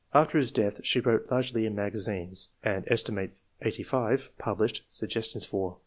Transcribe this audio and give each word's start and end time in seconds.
After 0.15 0.39
his 0.39 0.51
death 0.51 0.79
she 0.83 0.99
wrote 0.99 1.29
largely 1.29 1.67
in 1.67 1.75
magazines, 1.75 2.49
and 2.63 2.85
set 2.97 3.37
eighty 3.61 3.83
five 3.83 4.31
published 4.39 4.83
Suggestions 4.87 5.45
for 5.45 5.77